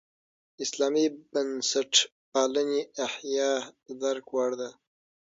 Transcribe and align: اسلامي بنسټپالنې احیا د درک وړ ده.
اسلامي 0.63 1.05
بنسټپالنې 1.31 2.81
احیا 3.05 3.51
د 3.85 3.87
درک 4.01 4.25
وړ 4.35 4.49
ده. 4.61 4.69